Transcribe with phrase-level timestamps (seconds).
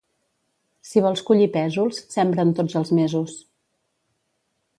[0.91, 3.37] Si vols collir pèsols, sembra'n tots els mesos.